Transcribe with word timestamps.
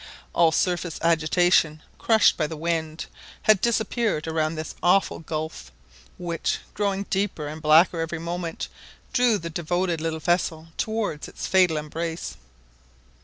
All 0.33 0.51
surface 0.51 0.97
agitation, 1.03 1.83
crushed 1.99 2.35
by 2.35 2.47
the 2.47 2.57
wind, 2.57 3.05
had 3.43 3.61
disappeared 3.61 4.27
around 4.27 4.55
this 4.55 4.73
awful 4.81 5.19
gulf, 5.19 5.71
which, 6.17 6.57
growing 6.73 7.03
deeper 7.11 7.45
and 7.47 7.61
blacker 7.61 7.99
every 7.99 8.17
moment, 8.17 8.67
drew 9.13 9.37
the 9.37 9.51
devoted 9.51 10.01
little 10.01 10.17
vessel 10.19 10.69
towards 10.75 11.27
its 11.27 11.45
fatal 11.45 11.77
embrace. 11.77 12.35